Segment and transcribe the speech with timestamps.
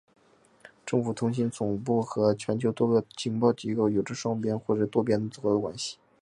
[0.83, 5.99] 政府通信总部和全球多个情报机构有着双边或是多边的合作关系。